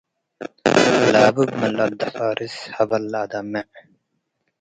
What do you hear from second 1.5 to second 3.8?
ምን ለአደፋርስ፡ ሀበል ለአደሜፅ።